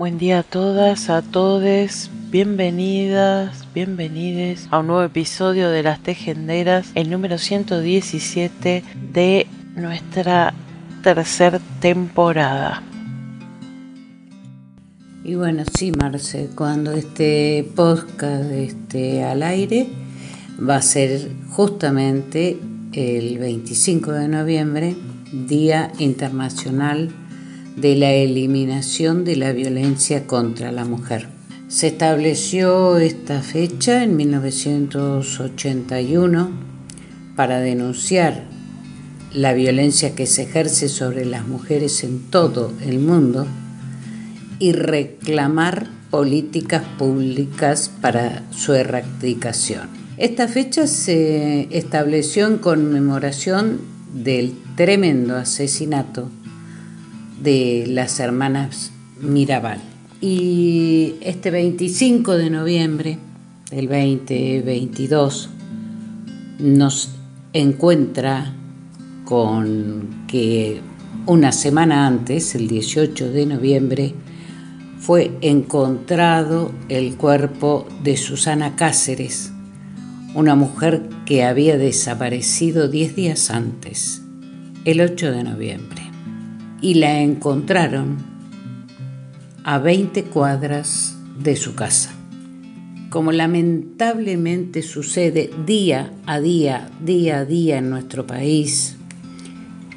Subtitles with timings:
[0.00, 6.90] Buen día a todas, a todos, bienvenidas, bienvenides a un nuevo episodio de Las Tejenderas,
[6.94, 10.54] el número 117 de nuestra
[11.02, 12.82] tercera temporada.
[15.22, 19.86] Y bueno, sí, Marce, cuando este podcast esté al aire,
[20.66, 22.58] va a ser justamente
[22.94, 24.96] el 25 de noviembre,
[25.30, 27.19] Día Internacional
[27.76, 31.28] de la Eliminación de la Violencia contra la Mujer.
[31.68, 36.50] Se estableció esta fecha en 1981
[37.36, 38.44] para denunciar
[39.32, 43.46] la violencia que se ejerce sobre las mujeres en todo el mundo
[44.58, 49.88] y reclamar políticas públicas para su erradicación.
[50.16, 53.78] Esta fecha se estableció en conmemoración
[54.12, 56.28] del tremendo asesinato
[57.40, 59.80] de las hermanas Mirabal.
[60.20, 63.18] Y este 25 de noviembre
[63.70, 65.50] del 2022
[66.58, 67.10] nos
[67.52, 68.52] encuentra
[69.24, 70.80] con que
[71.26, 74.14] una semana antes, el 18 de noviembre,
[74.98, 79.52] fue encontrado el cuerpo de Susana Cáceres,
[80.34, 84.22] una mujer que había desaparecido 10 días antes,
[84.84, 86.02] el 8 de noviembre,
[86.80, 88.18] y la encontraron
[89.64, 92.12] a 20 cuadras de su casa.
[93.10, 98.96] Como lamentablemente sucede día a día, día a día en nuestro país,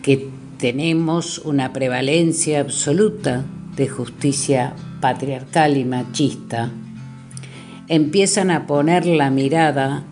[0.02, 3.46] que tenemos una prevalencia absoluta
[3.76, 6.72] de justicia patriarcal y machista,
[7.88, 10.04] empiezan a poner la mirada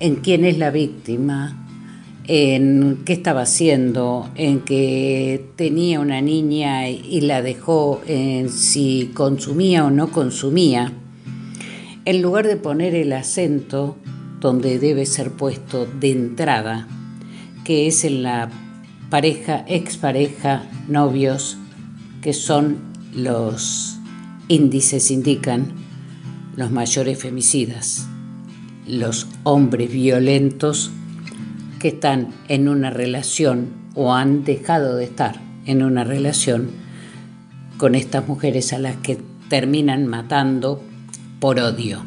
[0.00, 1.67] en quién es la víctima,
[2.28, 9.86] en qué estaba haciendo, en que tenía una niña y la dejó, en si consumía
[9.86, 10.92] o no consumía,
[12.04, 13.96] en lugar de poner el acento
[14.40, 16.86] donde debe ser puesto de entrada,
[17.64, 18.50] que es en la
[19.08, 21.56] pareja, expareja, novios,
[22.20, 22.76] que son
[23.14, 23.96] los
[24.48, 25.72] índices indican
[26.56, 28.06] los mayores femicidas,
[28.86, 30.90] los hombres violentos
[31.78, 36.70] que están en una relación o han dejado de estar en una relación
[37.76, 39.18] con estas mujeres a las que
[39.48, 40.82] terminan matando
[41.40, 42.02] por odio.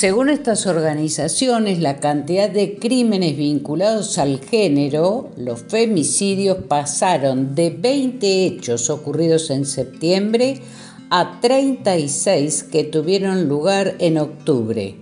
[0.00, 8.46] Según estas organizaciones, la cantidad de crímenes vinculados al género, los femicidios, pasaron de 20
[8.46, 10.62] hechos ocurridos en septiembre
[11.10, 14.94] a 36 que tuvieron lugar en octubre,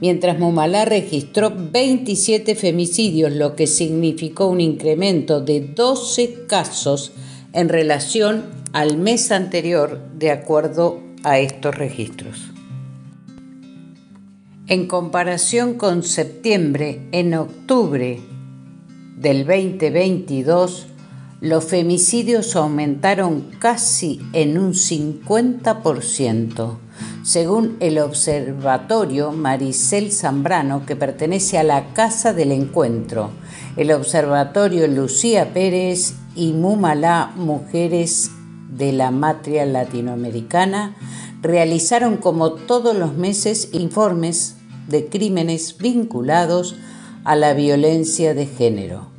[0.00, 7.12] mientras Mumalá registró 27 femicidios, lo que significó un incremento de 12 casos
[7.52, 12.51] en relación al mes anterior, de acuerdo a estos registros.
[14.68, 18.20] En comparación con septiembre, en octubre
[19.16, 20.86] del 2022
[21.40, 26.76] los femicidios aumentaron casi en un 50%,
[27.24, 33.30] según el observatorio Maricel Zambrano, que pertenece a la Casa del Encuentro,
[33.76, 38.30] el observatorio Lucía Pérez y Mumalá Mujeres
[38.70, 40.94] de la Matria Latinoamericana
[41.42, 44.54] realizaron como todos los meses informes
[44.88, 46.76] de crímenes vinculados
[47.24, 49.12] a la violencia de género.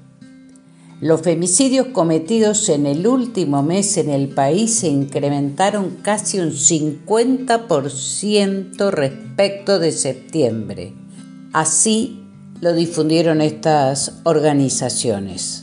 [1.01, 8.89] Los femicidios cometidos en el último mes en el país se incrementaron casi un 50%
[8.89, 10.93] respecto de septiembre.
[11.51, 12.23] Así
[12.61, 15.62] lo difundieron estas organizaciones.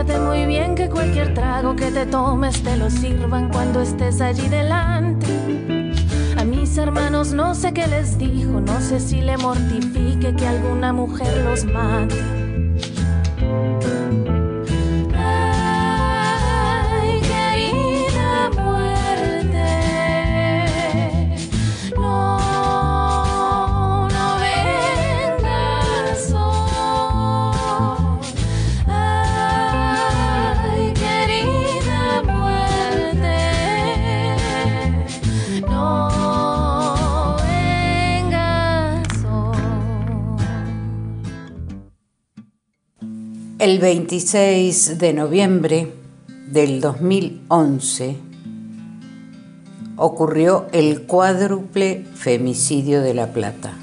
[0.00, 4.48] Fíjate muy bien que cualquier trago que te tomes te lo sirvan cuando estés allí
[4.48, 5.26] delante.
[6.38, 10.94] A mis hermanos no sé qué les dijo, no sé si le mortifique que alguna
[10.94, 12.39] mujer los mate.
[43.60, 45.92] El 26 de noviembre
[46.46, 48.16] del 2011
[49.96, 53.74] ocurrió el cuádruple femicidio de La Plata.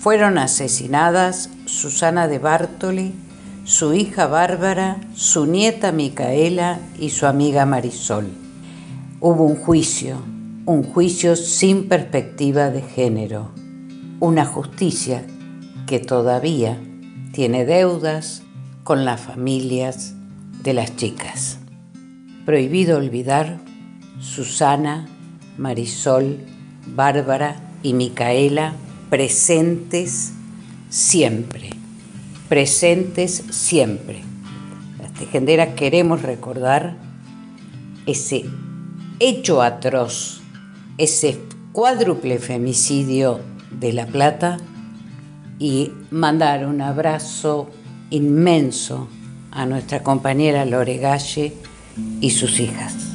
[0.00, 3.14] Fueron asesinadas Susana de Bartoli,
[3.62, 8.26] su hija Bárbara, su nieta Micaela y su amiga Marisol.
[9.20, 10.16] Hubo un juicio,
[10.66, 13.52] un juicio sin perspectiva de género,
[14.18, 15.24] una justicia
[15.86, 16.80] que todavía
[17.32, 18.42] tiene deudas,
[18.88, 20.14] con las familias
[20.62, 21.58] de las chicas.
[22.46, 23.58] Prohibido olvidar
[24.18, 25.06] Susana,
[25.58, 26.38] Marisol,
[26.86, 28.72] Bárbara y Micaela
[29.10, 30.32] presentes
[30.88, 31.68] siempre,
[32.48, 34.22] presentes siempre.
[34.98, 36.96] Las tejenderas queremos recordar
[38.06, 38.46] ese
[39.20, 40.40] hecho atroz,
[40.96, 41.38] ese
[41.72, 43.40] cuádruple femicidio
[43.70, 44.56] de La Plata
[45.58, 47.68] y mandar un abrazo
[48.10, 49.08] inmenso
[49.50, 51.52] a nuestra compañera Lore Galle
[52.20, 53.07] y sus hijas.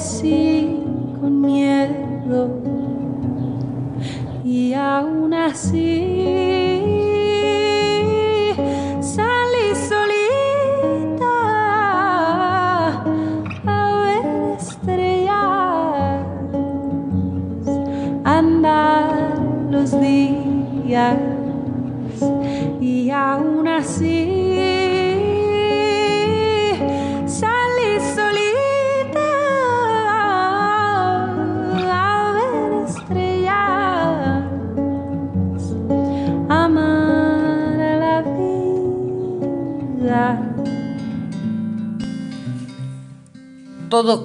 [0.00, 0.80] Crecí
[1.20, 2.48] con miedo.
[4.44, 5.89] Y aún así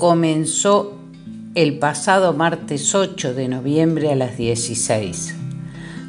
[0.07, 0.93] comenzó
[1.55, 5.35] el pasado martes 8 de noviembre a las 16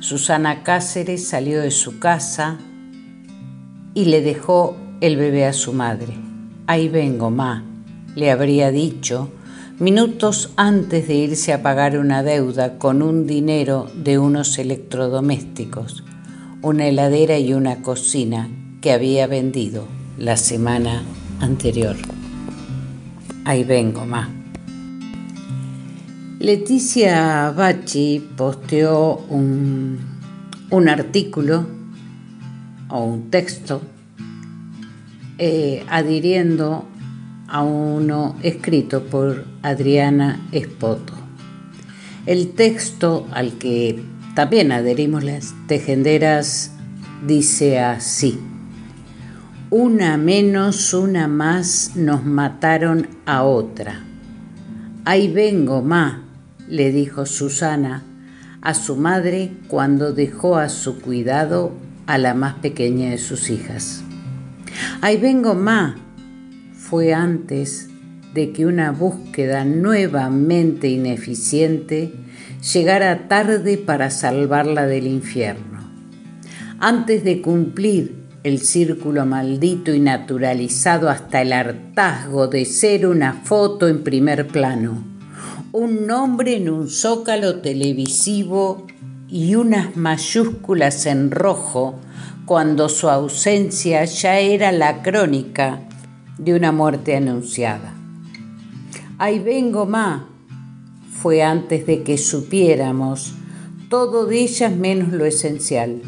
[0.01, 2.59] Susana Cáceres salió de su casa
[3.95, 6.13] y le dejó el bebé a su madre.
[6.67, 7.65] Ahí vengo, ma,
[8.15, 9.31] le habría dicho
[9.79, 16.05] minutos antes de irse a pagar una deuda con un dinero de unos electrodomésticos,
[16.61, 18.51] una heladera y una cocina
[18.83, 19.89] que había vendido
[20.19, 21.03] la semana
[21.41, 21.97] anterior.
[23.47, 24.29] Ahí vengo, ma.
[26.41, 30.01] Leticia Bachi posteó un,
[30.89, 31.65] artículo
[32.89, 33.83] o un texto
[35.39, 36.89] eh, adhiriendo
[37.47, 41.15] a uno escrito por Adriana Espoto.
[42.27, 44.03] El texto al que
[44.35, 46.73] también adherimos las tejenderas
[47.25, 48.41] dice así.
[49.71, 54.01] Una menos, una más, nos mataron a otra.
[55.05, 56.23] Ahí vengo, ma,
[56.69, 58.05] le dijo Susana
[58.61, 61.73] a su madre cuando dejó a su cuidado
[62.07, 64.05] a la más pequeña de sus hijas.
[65.01, 65.97] Ahí vengo, ma,
[66.73, 67.89] fue antes
[68.35, 72.13] de que una búsqueda nuevamente ineficiente
[72.73, 75.91] llegara tarde para salvarla del infierno.
[76.79, 83.89] Antes de cumplir el círculo maldito y naturalizado hasta el hartazgo de ser una foto
[83.89, 85.17] en primer plano
[85.79, 88.87] un nombre en un zócalo televisivo
[89.29, 91.97] y unas mayúsculas en rojo
[92.47, 95.81] cuando su ausencia ya era la crónica
[96.39, 97.93] de una muerte anunciada.
[99.19, 100.31] Ahí vengo, ma,
[101.21, 103.35] fue antes de que supiéramos
[103.91, 106.01] todo de ellas menos lo esencial.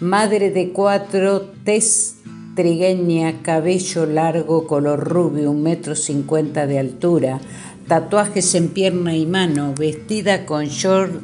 [0.00, 2.18] Madre de cuatro, tez
[2.54, 7.40] trigueña, cabello largo, color rubio, un metro cincuenta de altura,
[7.88, 11.20] tatuajes en pierna y mano, vestida con short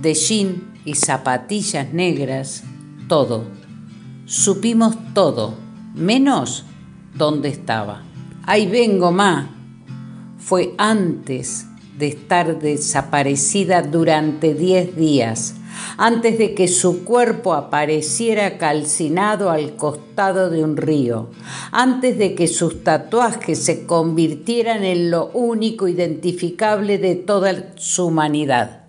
[0.00, 2.62] de jean y zapatillas negras,
[3.08, 3.44] todo.
[4.24, 5.52] Supimos todo,
[5.94, 6.64] menos
[7.14, 8.04] dónde estaba.
[8.44, 9.50] Ahí vengo, ma.
[10.38, 11.66] Fue antes
[11.98, 15.57] de estar desaparecida durante diez días
[15.96, 21.30] antes de que su cuerpo apareciera calcinado al costado de un río,
[21.72, 28.84] antes de que sus tatuajes se convirtieran en lo único identificable de toda su humanidad,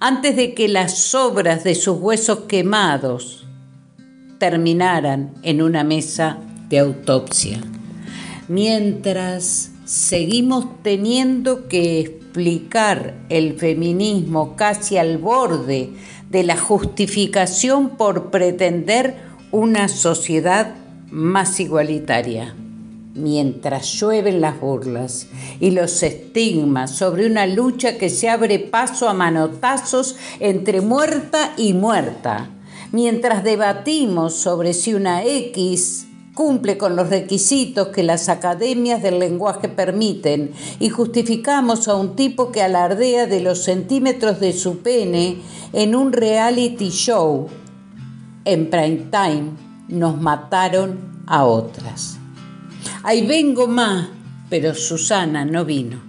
[0.00, 3.46] antes de que las sobras de sus huesos quemados
[4.38, 7.60] terminaran en una mesa de autopsia,
[8.46, 15.90] mientras seguimos teniendo que explicar el feminismo casi al borde
[16.30, 19.16] de la justificación por pretender
[19.50, 20.76] una sociedad
[21.10, 22.54] más igualitaria.
[23.14, 25.26] Mientras llueven las burlas
[25.58, 31.72] y los estigmas sobre una lucha que se abre paso a manotazos entre muerta y
[31.72, 32.50] muerta,
[32.92, 36.07] mientras debatimos sobre si una X
[36.38, 42.52] cumple con los requisitos que las academias del lenguaje permiten y justificamos a un tipo
[42.52, 45.38] que alardea de los centímetros de su pene
[45.72, 47.48] en un reality show.
[48.44, 49.50] En prime time
[49.88, 52.18] nos mataron a otras.
[53.02, 54.06] Ahí vengo más,
[54.48, 56.00] pero Susana no vino.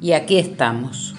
[0.00, 1.14] Y aquí estamos,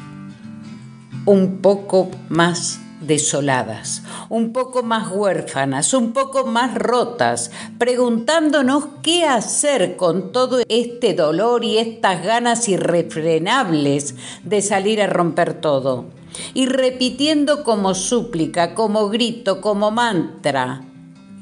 [1.28, 9.96] un poco más desoladas, un poco más huérfanas, un poco más rotas, preguntándonos qué hacer
[9.96, 16.06] con todo este dolor y estas ganas irrefrenables de salir a romper todo.
[16.54, 20.84] Y repitiendo como súplica, como grito, como mantra,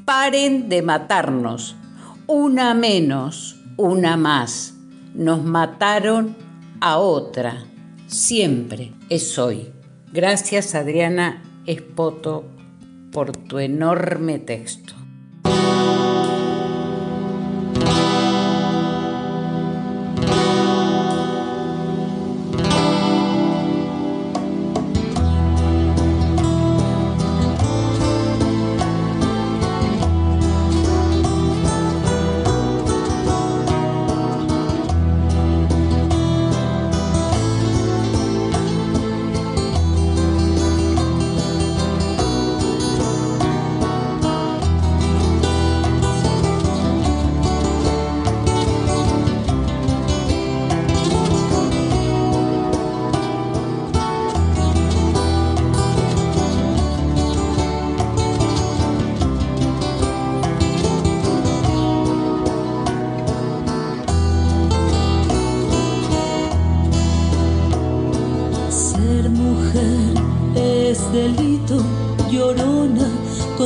[0.04, 1.76] Paren de matarnos.
[2.26, 4.74] Una menos, una más.
[5.14, 6.36] Nos mataron
[6.80, 7.64] a otra.
[8.08, 9.72] Siempre es hoy.
[10.12, 12.44] Gracias Adriana Espoto
[13.12, 14.94] por tu enorme texto.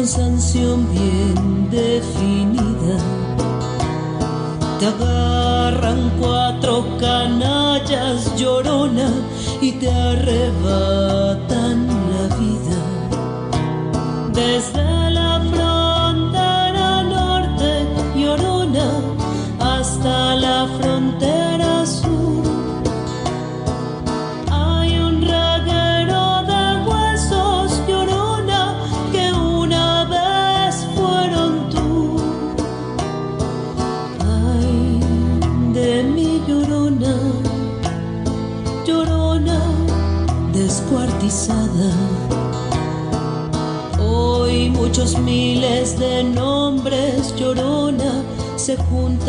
[0.07, 2.99] Sanción bien definida.
[4.79, 9.11] Te agarran cuatro canallas, llorona,
[9.61, 12.79] y te arrebatan la vida.
[14.33, 14.96] Desde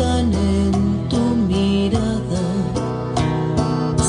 [0.00, 2.40] en tu mirada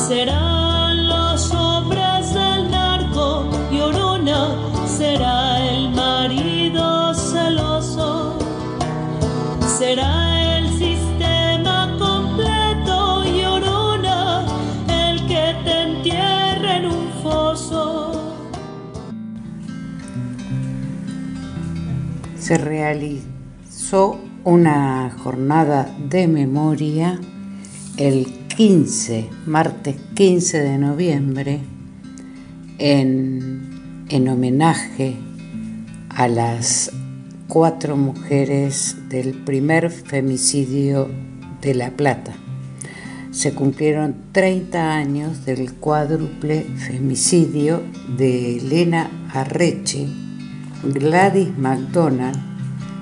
[0.07, 8.37] serán los hombres del narco, llorona, será el marido celoso,
[9.79, 14.45] será el sistema completo, llorona,
[14.87, 18.11] el que te entierre en un foso.
[22.37, 24.18] se realizó
[24.49, 27.19] una jornada de memoria
[27.97, 28.25] el
[28.57, 31.59] 15, martes 15 de noviembre,
[32.79, 35.17] en, en homenaje
[36.09, 36.91] a las
[37.47, 41.11] cuatro mujeres del primer femicidio
[41.61, 42.33] de La Plata.
[43.29, 47.83] Se cumplieron 30 años del cuádruple femicidio
[48.17, 50.07] de Elena Arreche,
[50.83, 52.49] Gladys McDonald,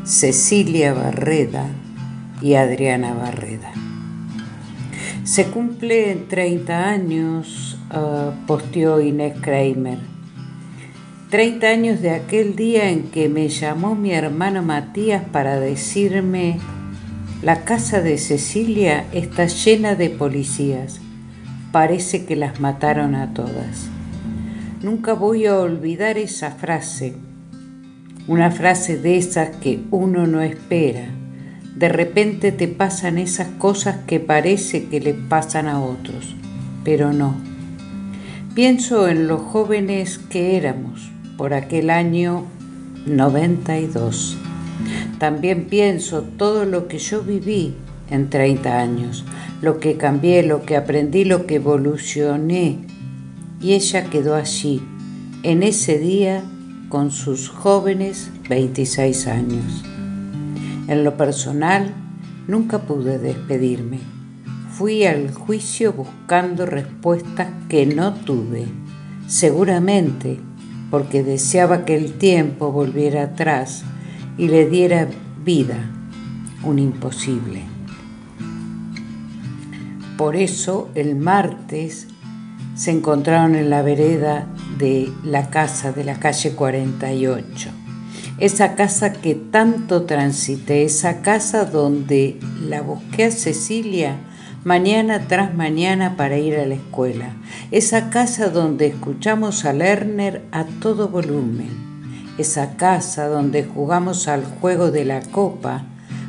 [0.07, 1.67] Cecilia Barreda
[2.41, 3.73] y Adriana Barreda.
[5.25, 9.99] Se cumplen 30 años, uh, posteó Inés Kramer.
[11.29, 16.57] 30 años de aquel día en que me llamó mi hermano Matías para decirme,
[17.43, 21.01] la casa de Cecilia está llena de policías,
[21.73, 23.89] parece que las mataron a todas.
[24.81, 27.13] Nunca voy a olvidar esa frase,
[28.27, 31.07] una frase de esas que uno no espera.
[31.75, 36.35] De repente te pasan esas cosas que parece que le pasan a otros,
[36.83, 37.35] pero no.
[38.53, 42.45] Pienso en los jóvenes que éramos por aquel año
[43.05, 44.37] 92.
[45.19, 47.75] También pienso todo lo que yo viví
[48.09, 49.23] en 30 años,
[49.61, 52.79] lo que cambié, lo que aprendí, lo que evolucioné.
[53.61, 54.81] Y ella quedó allí,
[55.43, 56.43] en ese día,
[56.89, 59.83] con sus jóvenes 26 años.
[60.87, 61.93] En lo personal,
[62.47, 63.99] nunca pude despedirme.
[64.71, 68.67] Fui al juicio buscando respuestas que no tuve,
[69.27, 70.39] seguramente
[70.89, 73.83] porque deseaba que el tiempo volviera atrás
[74.37, 75.07] y le diera
[75.43, 75.77] vida,
[76.63, 77.63] un imposible.
[80.17, 82.07] Por eso el martes
[82.77, 87.69] se encontraron en la vereda de la casa de la calle 48.
[88.37, 94.17] Esa casa que tanto transité, esa casa donde la busqué a Cecilia
[94.63, 97.33] mañana tras mañana para ir a la escuela.
[97.71, 101.87] Esa casa donde escuchamos a Lerner a todo volumen.
[102.37, 105.85] Esa casa donde jugamos al juego de la copa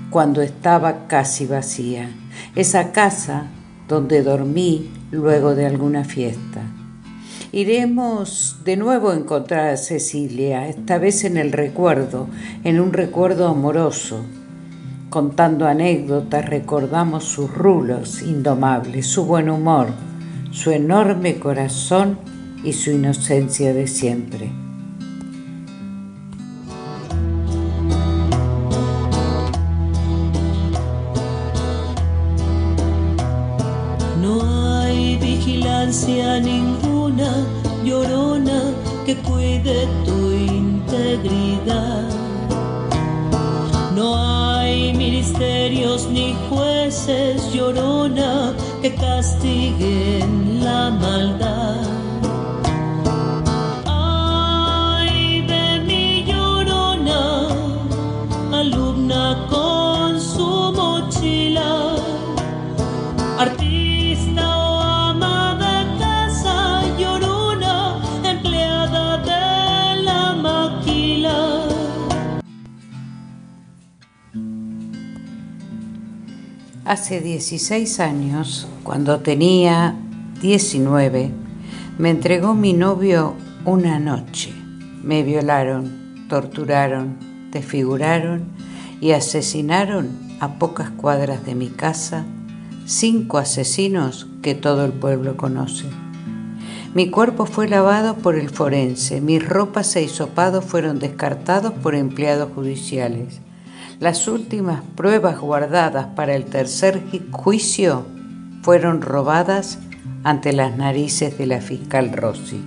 [0.09, 2.09] cuando estaba casi vacía.
[2.55, 3.49] Esa casa
[3.87, 6.62] donde dormí luego de alguna fiesta.
[7.51, 12.29] Iremos de nuevo a encontrar a Cecilia, esta vez en el recuerdo,
[12.62, 14.25] en un recuerdo amoroso.
[15.09, 19.88] Contando anécdotas recordamos sus rulos indomables, su buen humor,
[20.51, 22.18] su enorme corazón
[22.62, 24.68] y su inocencia de siempre.
[39.23, 42.09] Cuide tu integridad.
[43.95, 52.08] No hay ministerios ni jueces, llorona, que castiguen la maldad.
[76.88, 79.94] Hace 16 años, cuando tenía
[80.40, 81.31] 19,
[81.98, 83.35] me entregó mi novio
[83.66, 84.55] una noche.
[85.03, 87.18] Me violaron, torturaron,
[87.51, 88.44] desfiguraron
[89.03, 90.09] y asesinaron
[90.40, 92.24] a pocas cuadras de mi casa
[92.87, 95.85] cinco asesinos que todo el pueblo conoce.
[96.94, 102.48] Mi cuerpo fue lavado por el forense, mis ropas e hisopados fueron descartados por empleados
[102.55, 103.42] judiciales.
[104.01, 108.07] Las últimas pruebas guardadas para el tercer ju- juicio
[108.63, 109.79] fueron robadas
[110.23, 112.61] ante las narices de la fiscal Rossi.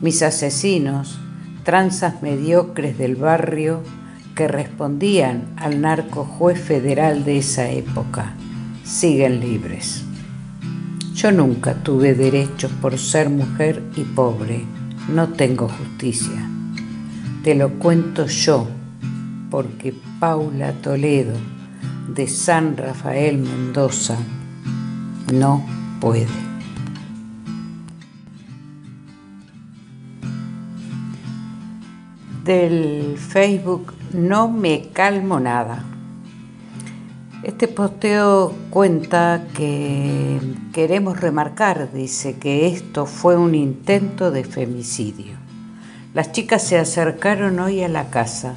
[0.00, 1.18] Mis asesinos,
[1.64, 3.82] tranzas mediocres del barrio
[4.34, 8.34] que respondían al narco juez federal de esa época,
[8.84, 10.02] siguen libres.
[11.14, 14.64] Yo nunca tuve derechos por ser mujer y pobre.
[15.12, 16.48] No tengo justicia.
[17.44, 18.66] Te lo cuento yo,
[19.52, 21.34] porque Paula Toledo,
[22.08, 24.16] de San Rafael Mendoza,
[25.30, 25.62] no
[26.00, 26.26] puede.
[32.44, 35.84] Del Facebook No me calmo nada.
[37.42, 40.40] Este posteo cuenta que
[40.72, 45.36] queremos remarcar, dice, que esto fue un intento de femicidio.
[46.14, 48.54] Las chicas se acercaron hoy a la casa,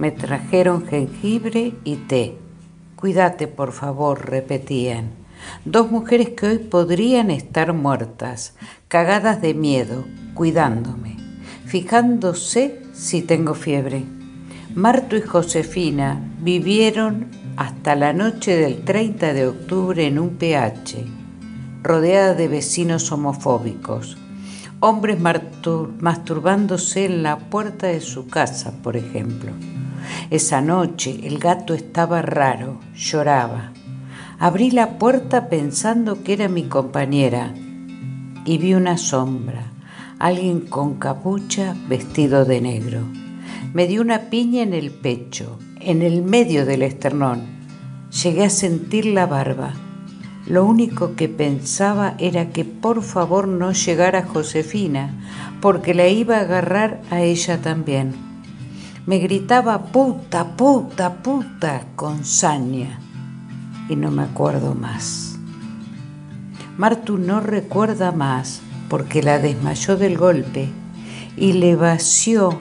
[0.00, 2.38] me trajeron jengibre y té.
[2.96, 5.10] Cuídate, por favor, repetían.
[5.66, 8.54] Dos mujeres que hoy podrían estar muertas,
[8.88, 11.18] cagadas de miedo, cuidándome,
[11.66, 14.04] fijándose si tengo fiebre.
[14.74, 21.04] Marto y Josefina vivieron hasta la noche del 30 de octubre en un PH,
[21.82, 24.16] rodeada de vecinos homofóbicos,
[24.80, 29.52] hombres masturbándose en la puerta de su casa, por ejemplo.
[30.30, 33.72] Esa noche el gato estaba raro, lloraba.
[34.38, 37.52] Abrí la puerta pensando que era mi compañera
[38.44, 39.72] y vi una sombra,
[40.18, 43.00] alguien con capucha vestido de negro.
[43.74, 47.42] Me dio una piña en el pecho, en el medio del esternón.
[48.22, 49.74] Llegué a sentir la barba.
[50.46, 55.14] Lo único que pensaba era que por favor no llegara Josefina,
[55.60, 58.29] porque la iba a agarrar a ella también.
[59.10, 63.00] Me gritaba puta, puta, puta con saña
[63.88, 65.36] y no me acuerdo más.
[66.76, 70.68] Martu no recuerda más porque la desmayó del golpe
[71.36, 72.60] y le vació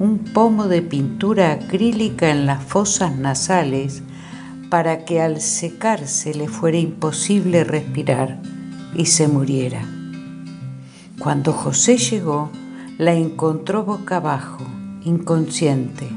[0.00, 4.02] un pomo de pintura acrílica en las fosas nasales
[4.70, 8.42] para que al secarse le fuera imposible respirar
[8.96, 9.86] y se muriera.
[11.20, 12.50] Cuando José llegó,
[12.98, 14.73] la encontró boca abajo,
[15.04, 16.08] inconsciente.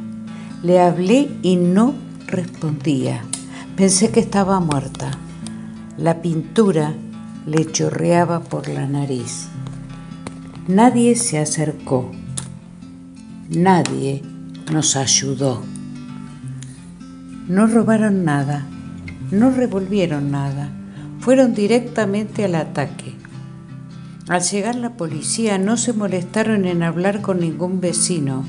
[0.63, 1.93] Le hablé y no
[2.27, 3.23] respondía.
[3.75, 5.11] Pensé que estaba muerta.
[5.97, 6.93] La pintura
[7.45, 9.47] le chorreaba por la nariz.
[10.67, 12.11] Nadie se acercó.
[13.49, 14.23] Nadie
[14.71, 15.63] nos ayudó.
[17.47, 18.65] No robaron nada,
[19.31, 20.69] no revolvieron nada,
[21.19, 23.13] fueron directamente al ataque.
[24.27, 28.43] Al llegar la policía no se molestaron en hablar con ningún vecino,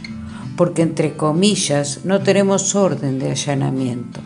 [0.58, 4.20] porque entre comillas no tenemos orden de allanamiento.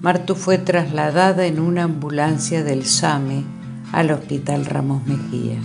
[0.00, 3.44] Martu fue trasladada en una ambulancia del SAME
[3.92, 5.60] al Hospital Ramos Mejía.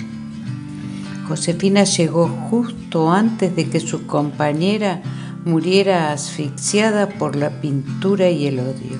[1.29, 5.01] Josefina llegó justo antes de que su compañera
[5.45, 8.97] muriera asfixiada por la pintura y el odio.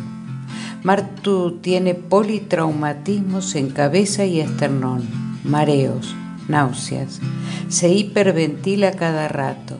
[0.81, 5.03] Martu tiene politraumatismos en cabeza y esternón,
[5.43, 6.15] mareos,
[6.47, 7.19] náuseas,
[7.67, 9.77] se hiperventila cada rato,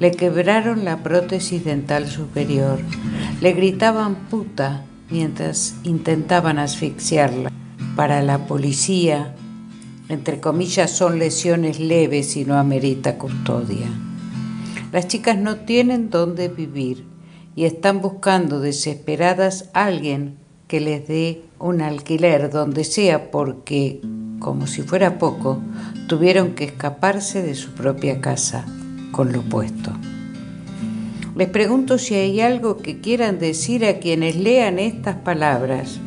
[0.00, 2.80] le quebraron la prótesis dental superior,
[3.40, 7.50] le gritaban puta mientras intentaban asfixiarla.
[7.94, 9.34] Para la policía,
[10.08, 13.86] entre comillas, son lesiones leves y no amerita custodia.
[14.90, 17.06] Las chicas no tienen dónde vivir
[17.54, 24.00] y están buscando desesperadas a alguien que les dé un alquiler donde sea porque,
[24.40, 25.60] como si fuera poco,
[26.08, 28.66] tuvieron que escaparse de su propia casa
[29.14, 29.92] con lo puesto.
[31.36, 36.00] Les pregunto si hay algo que quieran decir a quienes lean estas palabras,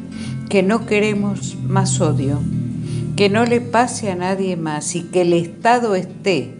[0.49, 2.39] que no queremos más odio,
[3.15, 6.53] que no le pase a nadie más y que el Estado esté,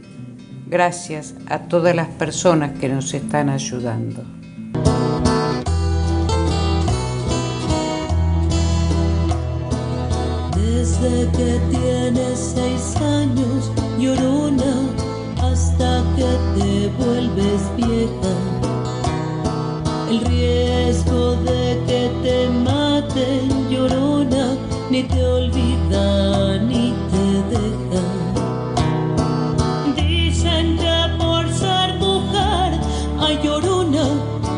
[0.68, 4.24] gracias a todas las personas que nos están ayudando.
[10.56, 15.08] Desde que tienes seis años, llorona,
[15.58, 18.34] hasta que te vuelves vieja.
[20.10, 24.56] El riesgo de que te maten, llorona,
[24.92, 28.04] ni te olvida ni te deja.
[29.96, 32.70] Dicen que por ser mujer,
[33.20, 34.06] hay llorona,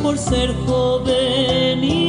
[0.03, 2.09] por ser joven y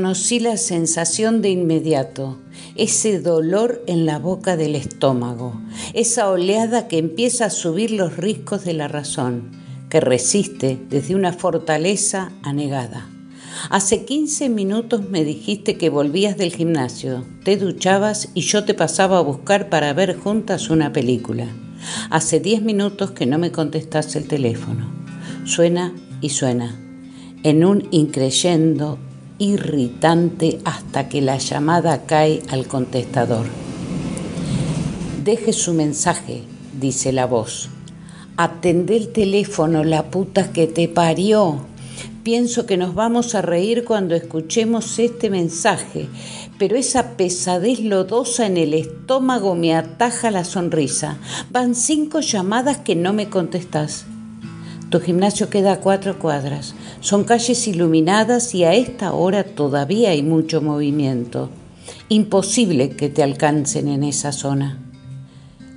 [0.00, 2.38] Reconocí la sensación de inmediato,
[2.74, 5.60] ese dolor en la boca del estómago,
[5.92, 9.50] esa oleada que empieza a subir los riscos de la razón,
[9.90, 13.10] que resiste desde una fortaleza anegada.
[13.68, 19.18] Hace 15 minutos me dijiste que volvías del gimnasio, te duchabas y yo te pasaba
[19.18, 21.46] a buscar para ver juntas una película.
[22.08, 24.90] Hace 10 minutos que no me contestas el teléfono.
[25.44, 26.74] Suena y suena,
[27.42, 28.98] en un increyendo
[29.40, 33.46] irritante hasta que la llamada cae al contestador.
[35.24, 36.42] Deje su mensaje,
[36.78, 37.70] dice la voz.
[38.36, 41.58] Atendé el teléfono, la puta que te parió.
[42.22, 46.08] Pienso que nos vamos a reír cuando escuchemos este mensaje,
[46.58, 51.16] pero esa pesadez lodosa en el estómago me ataja la sonrisa.
[51.50, 54.04] Van cinco llamadas que no me contestás.
[54.90, 56.74] Tu gimnasio queda a cuatro cuadras.
[57.00, 61.48] Son calles iluminadas y a esta hora todavía hay mucho movimiento.
[62.08, 64.80] Imposible que te alcancen en esa zona.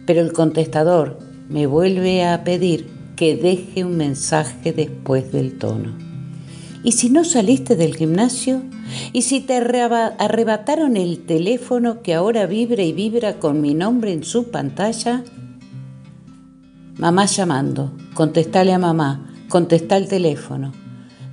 [0.08, 5.95] Pero el contestador me vuelve a pedir que deje un mensaje después del tono.
[6.84, 8.63] ¿Y si no saliste del gimnasio?
[9.13, 14.23] ¿Y si te arrebataron el teléfono que ahora vibra y vibra con mi nombre en
[14.23, 15.23] su pantalla?
[16.97, 20.71] Mamá llamando, contestale a mamá, contesta el teléfono.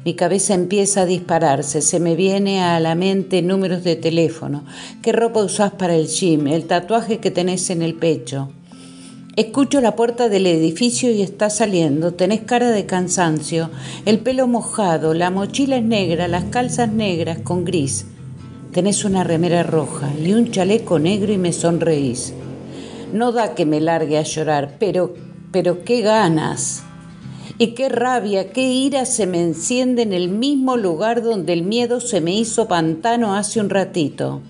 [0.07, 4.64] Mi cabeza empieza a dispararse, se me viene a la mente números de teléfono,
[5.03, 8.49] qué ropa usás para el gym, el tatuaje que tenés en el pecho.
[9.37, 13.68] Escucho la puerta del edificio y está saliendo, tenés cara de cansancio,
[14.07, 18.07] el pelo mojado, la mochila es negra, las calzas negras con gris.
[18.73, 22.33] Tenés una remera roja y un chaleco negro y me sonreís.
[23.12, 25.14] No da que me largue a llorar, pero
[25.53, 26.83] pero qué ganas
[27.59, 32.01] y qué rabia, qué ira se me enciende en el mismo lugar donde el miedo
[32.01, 34.41] se me hizo pantano hace un ratito.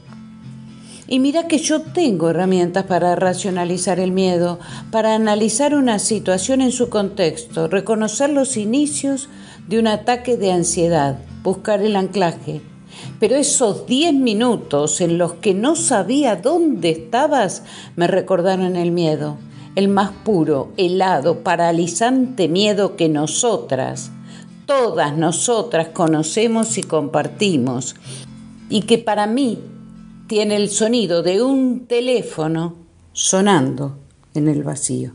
[1.09, 4.61] Y mira que yo tengo herramientas para racionalizar el miedo,
[4.93, 9.29] para analizar una situación en su contexto, reconocer los inicios
[9.67, 12.61] de un ataque de ansiedad, buscar el anclaje.
[13.19, 17.65] Pero esos diez minutos en los que no sabía dónde estabas
[17.97, 19.37] me recordaron el miedo
[19.75, 24.11] el más puro, helado, paralizante miedo que nosotras,
[24.67, 27.97] todas nosotras conocemos y compartimos,
[28.69, 29.59] y que para mí
[30.27, 32.77] tiene el sonido de un teléfono
[33.13, 33.97] sonando
[34.35, 35.13] en el vacío.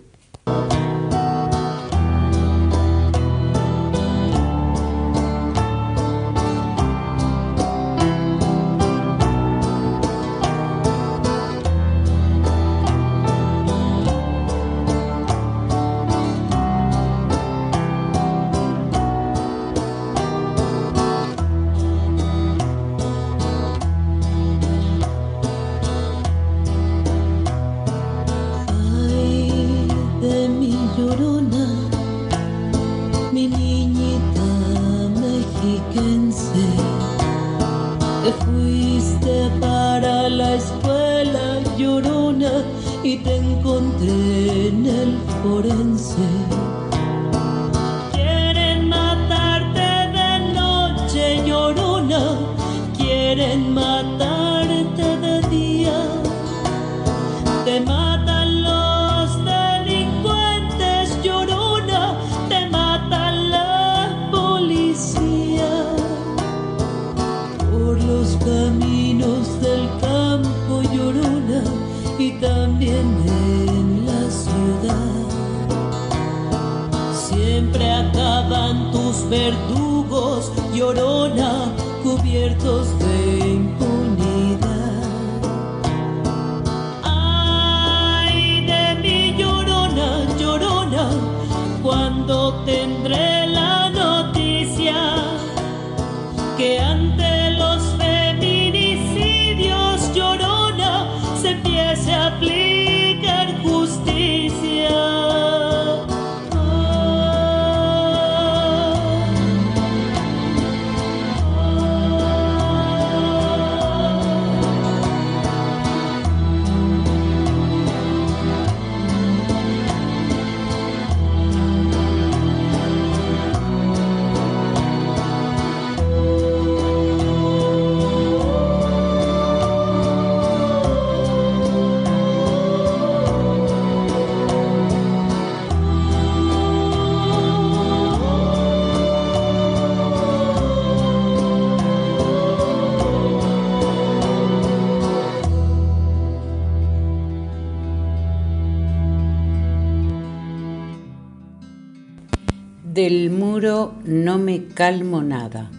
[154.91, 155.71] No me calmo nada.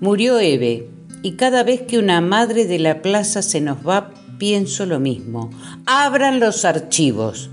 [0.00, 0.88] Murió Eve
[1.22, 5.50] y cada vez que una madre de la plaza se nos va pienso lo mismo.
[5.86, 7.50] Abran los archivos.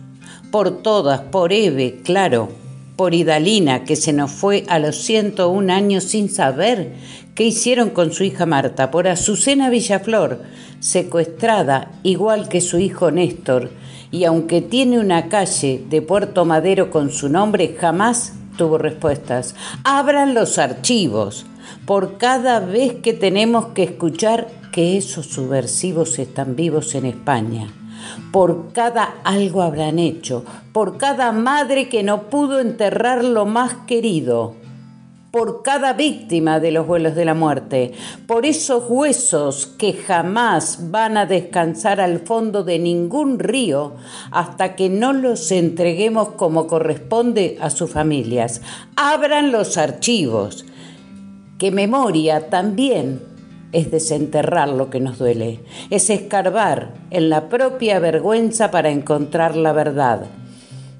[0.52, 2.50] Por todas, por Eve, claro,
[2.96, 6.94] por Idalina, que se nos fue a los 101 años sin saber
[7.34, 10.44] qué hicieron con su hija Marta, por Azucena Villaflor,
[10.80, 13.72] secuestrada igual que su hijo Néstor,
[14.12, 19.56] y aunque tiene una calle de Puerto Madero con su nombre, jamás tuvo respuestas.
[19.84, 21.46] Abran los archivos
[21.86, 27.68] por cada vez que tenemos que escuchar que esos subversivos están vivos en España.
[28.32, 34.56] Por cada algo habrán hecho, por cada madre que no pudo enterrar lo más querido,
[35.36, 37.92] por cada víctima de los vuelos de la muerte,
[38.26, 43.96] por esos huesos que jamás van a descansar al fondo de ningún río
[44.32, 48.62] hasta que no los entreguemos como corresponde a sus familias.
[48.96, 50.66] Abran los archivos,
[51.58, 53.22] que memoria también
[53.74, 59.74] es desenterrar lo que nos duele, es escarbar en la propia vergüenza para encontrar la
[59.74, 60.28] verdad.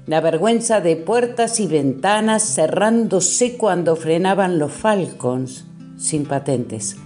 [0.06, 5.64] La vergüenza de puertas y ventanas cerrándose cuando frenaban los Falcons
[5.98, 6.96] sin patentes.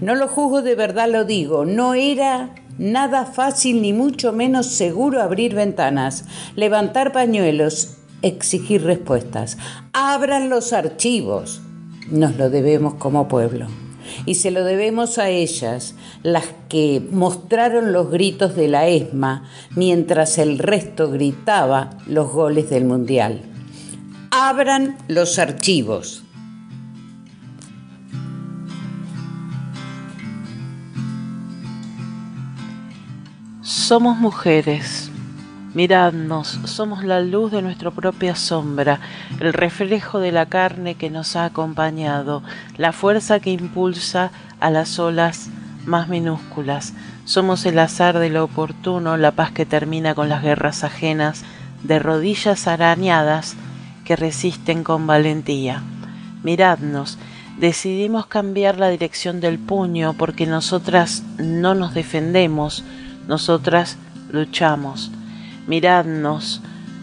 [0.00, 5.20] No lo juzgo de verdad, lo digo, no era nada fácil ni mucho menos seguro
[5.20, 9.58] abrir ventanas, levantar pañuelos, exigir respuestas.
[9.92, 11.62] Abran los archivos.
[12.12, 13.66] Nos lo debemos como pueblo
[14.26, 20.38] y se lo debemos a ellas, las que mostraron los gritos de la ESMA mientras
[20.38, 23.42] el resto gritaba los goles del Mundial.
[24.30, 26.24] Abran los archivos.
[33.62, 35.07] Somos mujeres.
[35.78, 38.98] Miradnos, somos la luz de nuestra propia sombra,
[39.38, 42.42] el reflejo de la carne que nos ha acompañado,
[42.76, 45.50] la fuerza que impulsa a las olas
[45.86, 46.94] más minúsculas.
[47.24, 51.44] Somos el azar de lo oportuno, la paz que termina con las guerras ajenas,
[51.84, 53.54] de rodillas arañadas
[54.04, 55.84] que resisten con valentía.
[56.42, 57.18] Miradnos,
[57.56, 62.82] decidimos cambiar la dirección del puño porque nosotras no nos defendemos,
[63.28, 63.96] nosotras
[64.32, 65.12] luchamos
[65.68, 66.62] miradnos,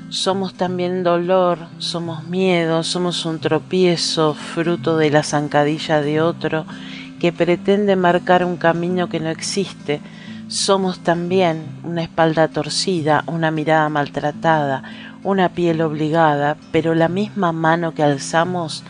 [0.09, 6.66] somos también dolor, somos miedo, somos un tropiezo fruto de la zancadilla de otro
[7.20, 10.01] que pretende marcar un camino que no existe.
[10.47, 14.84] Somos también una espalda torcida, una mirada maltratada,
[15.24, 18.84] una piel obligada, pero la misma mano que alzamos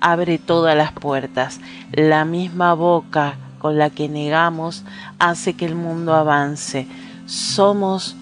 [0.00, 1.60] abre todas las puertas,
[1.92, 4.84] la misma boca con la que negamos
[5.18, 6.86] hace que el mundo avance.
[7.26, 8.16] Somos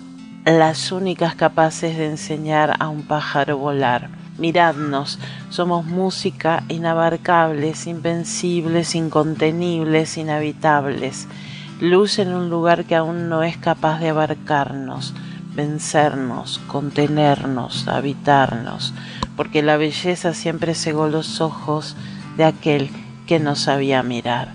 [0.44, 4.08] las únicas capaces de enseñar a un pájaro volar.
[4.38, 5.18] Miradnos,
[5.50, 11.26] somos música inabarcables, invencibles, incontenibles, inhabitables.
[11.80, 15.14] luz en un lugar que aún no es capaz de abarcarnos,
[15.54, 18.94] vencernos, contenernos, habitarnos,
[19.36, 21.96] porque la belleza siempre cegó los ojos
[22.36, 22.90] de aquel
[23.26, 24.48] que no sabía mirar.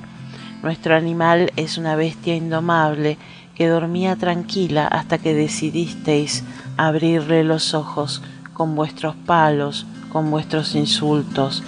[0.64, 3.18] Nuestro animal es una bestia indomable
[3.56, 6.44] que dormía tranquila hasta que decidisteis
[6.78, 8.22] abrirle los ojos
[8.54, 11.64] con vuestros palos, con vuestros insultos,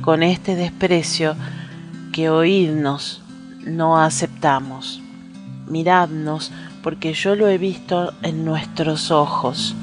[0.00, 1.36] con este desprecio
[2.12, 3.22] que oídnos
[3.64, 5.02] no aceptamos.
[5.66, 6.50] Miradnos
[6.82, 9.74] porque yo lo he visto en nuestros ojos.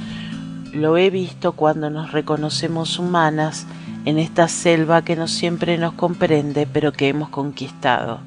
[0.74, 3.66] Lo he visto cuando nos reconocemos humanas
[4.06, 8.20] en esta selva que no siempre nos comprende pero que hemos conquistado.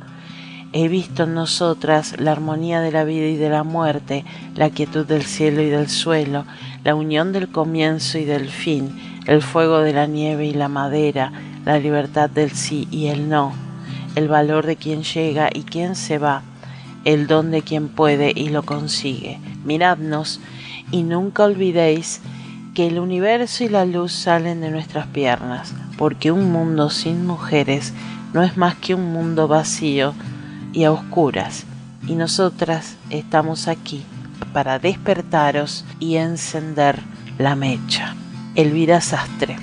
[0.75, 5.07] He visto en nosotras la armonía de la vida y de la muerte, la quietud
[5.07, 6.45] del cielo y del suelo,
[6.85, 8.95] la unión del comienzo y del fin,
[9.27, 11.33] el fuego de la nieve y la madera,
[11.65, 13.55] la libertad del sí y el no,
[14.15, 16.43] el valor de quien llega y quien se va,
[17.07, 19.41] el don de quien puede y lo consigue.
[19.65, 20.39] Miradnos
[20.91, 22.21] y nunca olvidéis
[22.75, 27.95] que el universo y la luz salen de nuestras piernas, porque un mundo sin mujeres
[28.35, 30.13] no es más que un mundo vacío
[30.73, 31.65] y a oscuras,
[32.07, 34.05] y nosotras estamos aquí
[34.53, 37.01] para despertaros y encender
[37.39, 38.15] la mecha.
[38.55, 39.57] Elvira Sastre.